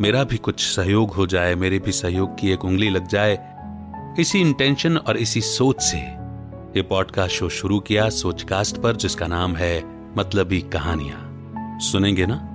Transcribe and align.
मेरा 0.00 0.24
भी 0.24 0.36
कुछ 0.36 0.60
सहयोग 0.60 1.10
हो 1.10 1.26
जाए, 1.26 1.54
मेरे 1.54 1.78
भी 1.78 1.92
सहयोग 1.92 2.38
की 2.38 2.50
एक 2.50 2.64
उंगली 2.64 2.90
लग 2.90 3.06
जाए। 3.06 3.56
इसी 4.20 4.40
इंटेंशन 4.40 4.96
और 4.96 5.16
इसी 5.16 5.40
सोच 5.40 5.80
से 5.80 5.96
ये 6.76 6.82
पॉडकास्ट 6.82 7.34
शो 7.34 7.48
शुरू 7.48 7.80
किया 7.80 8.08
सोचकास्ट 8.08 8.76
पर, 8.76 8.96
जिसका 8.96 9.26
नाम 9.26 9.56
है 9.56 9.82
मतलबी 10.16 10.60
कहानियाँ। 10.60 11.78
सुनेंगे 11.80 12.26
ना? 12.26 12.46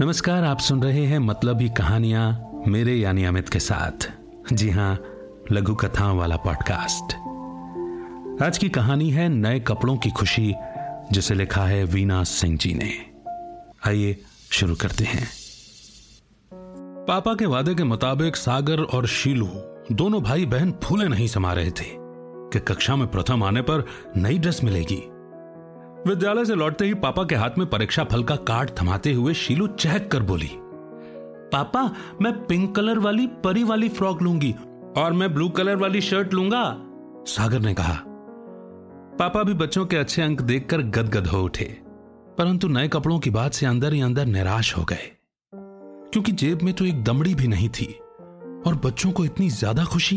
नमस्कार, 0.00 0.44
आप 0.44 0.58
सुन 0.58 0.82
रहे 0.82 1.04
हैं 1.04 1.18
मतलब 1.18 1.68
कहानियाँ 1.78 2.50
मेरे 2.68 2.94
यानी 2.94 3.24
अमित 3.24 3.48
के 3.48 3.58
साथ। 3.58 4.12
जी 4.52 4.70
हाँ 4.70 5.04
लघु 5.52 5.74
कथाओं 5.74 6.16
वाला 6.18 6.36
पॉडकास्ट। 6.36 7.14
आज 8.42 8.58
की 8.58 8.68
कहानी 8.68 9.10
है 9.10 9.28
नए 9.28 9.58
कपड़ों 9.60 9.96
की 9.96 10.10
खुशी, 10.10 10.54
जिसे 11.12 11.34
लिखा 11.34 11.64
है 11.64 11.84
वीना 11.84 12.22
सिंह 12.24 12.56
जी 12.56 12.72
ने। 12.74 12.92
आइए 13.86 14.16
शुरू 14.50 14.74
करते 14.74 15.04
हैं। 15.04 15.28
पापा 17.06 17.34
के 17.34 17.46
वादे 17.46 17.74
के 17.74 17.84
मुताबिक 17.84 18.36
सागर 18.36 18.82
और 18.82 19.06
शीलू 19.06 19.48
दोनों 19.92 20.22
भाई 20.22 20.46
बहन 20.46 20.72
फूले 20.84 21.08
नहीं 21.08 21.26
समा 21.26 21.52
रहे 21.52 21.70
थे, 21.70 21.90
कि 21.90 22.58
कक्षा 22.58 22.96
में 22.96 23.06
प्रथम 23.08 23.42
आने 23.42 23.62
पर 23.62 23.86
नई 24.16 24.38
ड्रेस 24.38 24.64
मिलेगी। 24.64 25.02
विद्यालय 26.08 26.44
से 26.44 26.54
लौटते 26.54 26.84
ही 26.84 26.94
पापा 26.94 27.24
के 27.24 27.34
हाथ 27.34 27.58
में 27.58 27.68
परीक्षा 27.70 28.04
फल 28.04 28.24
का 28.24 28.36
कार्ड 28.36 28.70
थमाते 28.82 29.12
हुए 29.12 29.34
शीलू 29.34 29.66
चहक 29.66 30.10
कर 30.12 30.22
बोली, 30.22 30.50
पापा, 31.52 31.90
मैं 32.22 32.32
पिंक 32.46 32.74
कलर 32.76 32.98
वाली, 32.98 33.26
परी 33.26 33.64
वाली 33.64 33.88
फ्रॉक 33.88 34.22
लूँगी 34.22 34.54
और 34.96 35.12
मैं 35.12 35.32
ब्लू 35.34 35.48
कलर 35.48 35.76
वाली 35.76 36.00
शर्ट 36.00 36.34
लूँगा। 36.34 36.64
सागर 37.26 37.60
ने 37.60 37.74
कहा 37.74 37.96
पापा 39.18 39.42
भी 39.42 39.54
बच्चों 39.54 39.84
के 39.86 39.96
अच्छे 39.96 40.22
अंक 40.22 40.40
देखकर 40.40 40.82
गदगद 40.82 41.26
हो 41.26 41.42
उठे 41.44 41.64
परंतु 42.38 42.68
नए 42.68 42.88
कपड़ों 42.88 43.18
की 43.18 43.30
बात 43.30 43.52
से 43.52 43.66
अंदर 43.66 43.92
ही 43.92 44.00
अंदर 44.00 44.26
निराश 44.26 44.76
हो 44.76 44.84
गए। 44.84 45.10
क्योंकि 46.12 46.32
जेब 46.32 46.62
में 46.62 46.72
तो 46.74 46.84
एक 46.84 47.02
दमड़ी 47.04 47.34
भी 47.34 47.48
नहीं 47.48 47.68
थी 47.68 47.86
और 48.66 48.80
बच्चों 48.84 49.12
को 49.12 49.24
इतनी 49.24 49.48
ज़्यादा 49.50 49.84
खुशी? 49.84 50.16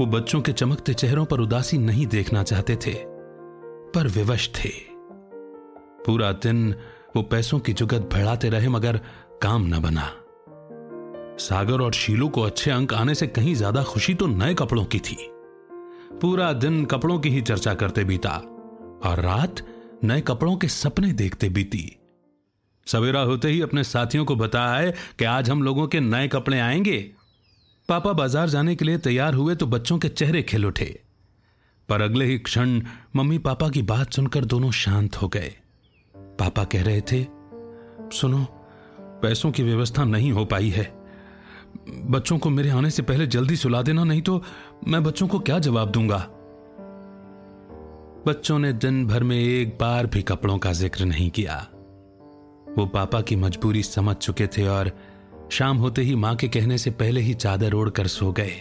वो 0.00 0.06
बच्चों 0.06 0.40
के 0.40 0.52
चमकते 0.52 0.94
चेहरों 0.94 1.24
पर 1.24 1.40
उदासी 1.40 1.78
नहीं 1.78 2.06
देखना 2.06 2.42
चाहते 2.42 2.76
थे 2.76 2.94
पर 3.90 4.08
विवश 4.08 4.50
थे। 4.54 4.70
पूरा 6.06 6.32
दिन 6.32 6.74
वो 7.16 7.22
पैसों 7.22 7.58
की 7.58 7.72
जुगत 7.72 8.08
भड़ाते 8.12 8.48
रहे 8.48 8.68
मगर 8.68 9.00
काम 9.42 9.66
न 9.66 9.80
बना। 9.82 10.10
सागर 11.38 11.80
और 11.80 11.92
शीलू 11.92 12.28
को 12.28 12.42
अच्छे 12.42 12.70
अंक 12.70 12.94
आने 12.94 13.14
से 13.14 13.26
कहीं 13.26 13.54
ज़्यादा 13.54 13.82
खुशी 13.82 14.14
तो 14.14 14.26
नए 14.26 14.54
कपड़ों 14.54 14.84
की 14.84 14.98
थी। 14.98 15.16
पूरा 16.20 16.52
दिन 16.52 16.84
कपड़ों 16.84 17.18
की 17.18 17.28
ही 17.28 17.40
चर्चा 17.42 17.74
करते 17.74 18.04
बीता 18.04 18.36
और 19.04 19.20
रात 19.20 19.66
नए 20.04 20.20
कपड़ों 20.20 20.56
के 20.56 20.68
सपने 20.68 21.12
देखते 21.12 21.48
बीती। 21.48 21.96
सवेरा 22.86 23.20
होते 23.20 23.48
ही 23.48 23.60
अपने 23.60 23.84
साथियों 23.84 24.24
को 24.24 24.36
बताया 24.36 24.74
है 24.74 24.94
कि 25.18 25.24
आज 25.24 25.50
हम 25.50 25.62
लोगों 25.62 25.86
के 25.86 26.00
नए 26.00 26.28
कपड़े 26.28 26.60
आएँगे। 26.60 26.98
पापा 27.88 28.12
बाज़ार 28.12 28.48
जाने 28.48 28.74
के 28.76 28.84
लिए 28.84 28.98
तैयार 28.98 29.34
हुए 29.34 29.54
तो 29.54 29.66
बच्चों 29.66 29.98
के 29.98 30.08
चेहरे 30.08 30.42
खिल 30.42 30.66
उठे। 30.66 31.00
पर 31.88 32.00
अगले 32.00 32.24
ही 32.24 32.38
क्षण 32.38 32.80
मम्मी 33.16 33.38
पापा 33.38 33.68
की 33.68 33.82
बात 33.82 34.12
सुनकर 34.12 34.44
दोनों 34.44 34.70
शांत 34.70 35.16
हो 35.16 35.28
गए। 35.28 35.54
पापा 36.14 36.64
कह 36.64 36.82
रहे 36.82 37.00
थे, 37.00 37.26
सुनो, 38.16 38.44
पैसों 39.22 39.50
की 39.52 39.62
व्यवस्था 39.62 40.04
नहीं 40.04 40.32
हो 40.32 40.44
पाई 40.44 40.68
है। 40.68 41.03
बच्चों 42.10 42.38
को 42.38 42.50
मेरे 42.50 42.70
आने 42.70 42.90
से 42.90 43.02
पहले 43.02 43.26
जल्दी 43.26 43.56
सुला 43.56 43.82
देना, 43.82 44.04
नहीं 44.04 44.22
तो 44.22 44.42
मैं 44.88 45.02
बच्चों 45.04 45.28
को 45.28 45.38
क्या 45.38 45.58
जवाब 45.58 45.90
दूँगा? 45.90 46.18
बच्चों 48.26 48.58
ने 48.58 48.72
दिन 48.72 49.06
भर 49.06 49.22
में 49.22 49.36
एक 49.36 49.78
बार 49.80 50.06
भी 50.06 50.22
कपड़ों 50.22 50.58
का 50.58 50.72
ज़िक्र 50.72 51.04
नहीं 51.04 51.30
किया। 51.30 51.56
वो 52.78 52.86
पापा 52.86 53.20
की 53.20 53.36
मजबूरी 53.36 53.82
समझ 53.82 54.16
चुके 54.16 54.46
थे 54.46 54.66
और 54.68 54.90
शाम 55.52 55.76
होते 55.76 56.02
ही 56.02 56.14
माँ 56.14 56.34
के 56.36 56.48
कहने 56.48 56.78
से 56.78 56.90
पहले 56.90 57.20
ही 57.20 57.34
चादर 57.34 57.74
ओढ़कर 57.74 58.06
सो 58.06 58.32
गए। 58.32 58.54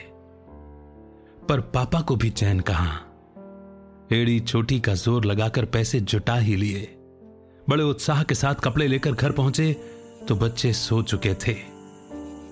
पर 1.50 1.62
पापा 1.74 2.02
को 2.02 2.16
भी 2.16 2.30
चैन 2.30 2.60
कहा? 2.60 2.92
एड़ी 4.12 4.40
छोटी 4.40 4.80
का 4.80 4.94
ज़ोर 4.94 5.26
लगाकर 5.26 5.66
पैसे 5.66 6.00
जुटा 6.00 6.36
ही 6.36 6.56
लिए। 6.56 6.82
बड़े 7.70 7.84
उत्साह 7.84 8.24
के 8.24 8.36
साथ 8.36 8.56
कपड़े 8.56 8.88
लेकर 8.88 9.12
घर 9.12 9.32
पहुँचे 9.32 9.74
तो 10.28 10.36
बच्चे 10.36 10.74
सो 10.74 11.02
चुके 11.02 11.34
थे। 11.48 11.73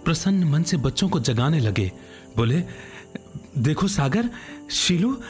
प्रसन्न 0.05 0.43
मन 0.43 0.63
से 0.63 0.77
बच्चों 0.77 1.09
को 1.09 1.19
जगाने 1.19 1.59
लगे। 1.59 1.91
बोले, 2.37 2.63
देखो 3.57 3.87
सागर, 3.87 4.29
शीलू, 4.71 5.21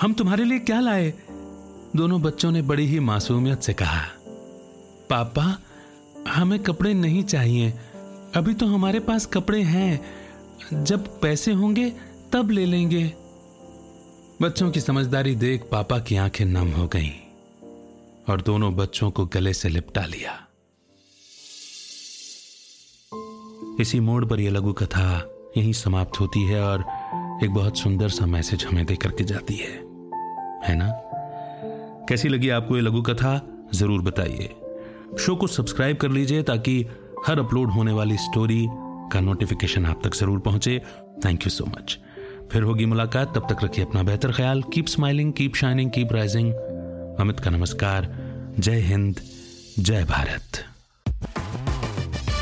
हम 0.00 0.12
तुम्हारे 0.12 0.44
लिए 0.44 0.58
क्या 0.58 0.80
लाए? 0.80 1.14
दोनों 1.96 2.22
बच्चों 2.22 2.50
ने 2.52 2.62
बड़ी 2.62 2.86
ही 2.86 3.00
मासूमियत 3.00 3.62
से 3.62 3.74
कहा, 3.74 4.02
पापा, 5.10 5.58
हमें 6.28 6.58
कपड़े 6.58 6.94
नहीं 6.94 7.24
चाहिए। 7.24 7.70
अभी 8.34 8.54
तो 8.54 8.66
हमारे 8.66 9.00
पास 9.00 9.26
कपड़े 9.26 9.62
हैं। 9.62 10.00
जब 10.84 11.20
पैसे 11.20 11.52
होंगे, 11.52 11.92
तब 12.32 12.50
ले 12.50 12.64
लेंगे। 12.66 13.12
बच्चों 14.42 14.70
की 14.70 14.80
समझदारी 14.80 15.34
देख 15.34 15.62
पापा 15.72 15.98
की 15.98 16.16
आँखें 16.16 16.44
नम 16.44 16.70
हो 16.70 16.88
गईं 16.88 17.10
और 18.28 18.42
दोनों 18.42 18.74
बच्चों 18.76 19.10
को 19.10 19.26
गले 19.26 19.52
से 19.52 19.68
लिपटा 19.68 20.04
लिया। 20.04 20.46
इसी 23.80 24.00
मोड़ 24.00 24.24
पर 24.24 24.40
यह 24.40 24.50
लघु 24.50 24.72
कथा 24.72 25.06
यहीं 25.56 25.72
समाप्त 25.72 26.20
होती 26.20 26.42
है 26.46 26.62
और 26.62 26.84
एक 27.44 27.50
बहुत 27.50 27.78
सुंदर 27.78 28.08
सा 28.08 28.26
मैसेज 28.26 28.64
हमें 28.64 28.86
देकर 28.86 29.10
के 29.10 29.24
जाती 29.24 29.54
है। 29.54 29.72
है 30.64 30.74
ना? 30.76 30.88
कैसी 32.08 32.28
लगी 32.28 32.48
आपको 32.48 32.76
ये 32.76 32.82
लघु 32.82 33.02
कथा? 33.02 33.40
ज़रूर 33.74 34.02
बताइए। 34.02 34.48
शो 35.18 35.36
को 35.36 35.46
सब्सक्राइब 35.46 35.96
कर 35.96 36.10
लीजिए 36.10 36.42
ताकि 36.42 36.86
हर 37.26 37.38
अपलोड 37.38 37.70
होने 37.70 37.92
वाली 37.92 38.16
स्टोरी 38.16 38.66
का 39.12 39.20
नोटिफिकेशन 39.20 39.86
आप 39.86 40.00
तक 40.04 40.14
ज़रूर 40.14 40.38
पहुँचे। 40.38 40.82
थैंक 41.24 41.46
यू 41.46 41.50
सो 41.50 41.64
मच 41.64 41.98
फिर 42.52 42.62
होगी 42.62 42.86
मुलाकात। 42.86 43.34
तब 43.34 43.46
तक 43.52 43.64
रखिए 43.64 43.84
अपना 43.84 44.02
बेहतर 44.02 44.32
ख्याल। 44.32 44.62
Keep 44.62 44.86
smiling 44.86 45.32
keep 45.32 45.54
shining 45.54 45.90
keep 45.90 46.12
rising 46.12 46.52
Amit 47.20 47.40
का 47.40 47.50
नमस्कार। 47.50 48.08
जय 48.58 48.80
हिंद, 48.80 49.20
जय 49.78 50.04
भारत। 50.04 50.64